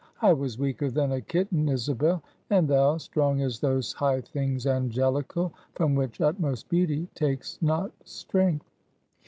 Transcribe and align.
I 0.23 0.33
was 0.33 0.57
weaker 0.57 0.89
than 0.89 1.11
a 1.11 1.21
kitten, 1.21 1.69
Isabel; 1.69 2.23
and 2.49 2.67
thou, 2.67 2.97
strong 2.97 3.43
as 3.43 3.59
those 3.59 3.93
high 3.93 4.21
things 4.21 4.65
angelical, 4.65 5.53
from 5.75 5.93
which 5.93 6.19
utmost 6.21 6.67
beauty 6.69 7.07
takes 7.13 7.61
not 7.61 7.91
strength." 8.03 8.65